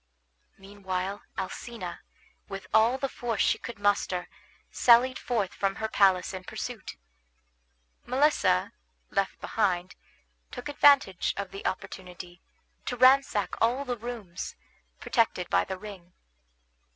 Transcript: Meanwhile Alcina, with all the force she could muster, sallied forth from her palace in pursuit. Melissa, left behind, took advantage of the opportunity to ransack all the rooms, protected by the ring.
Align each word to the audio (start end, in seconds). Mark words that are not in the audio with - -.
Meanwhile 0.57 1.21
Alcina, 1.37 2.01
with 2.49 2.65
all 2.73 2.97
the 2.97 3.07
force 3.07 3.41
she 3.43 3.59
could 3.59 3.77
muster, 3.77 4.27
sallied 4.71 5.19
forth 5.19 5.53
from 5.53 5.75
her 5.75 5.87
palace 5.87 6.33
in 6.33 6.43
pursuit. 6.43 6.97
Melissa, 8.07 8.71
left 9.11 9.39
behind, 9.39 9.93
took 10.49 10.69
advantage 10.69 11.35
of 11.37 11.51
the 11.51 11.63
opportunity 11.67 12.41
to 12.87 12.97
ransack 12.97 13.53
all 13.61 13.85
the 13.85 13.95
rooms, 13.95 14.55
protected 14.99 15.51
by 15.51 15.65
the 15.65 15.77
ring. 15.77 16.13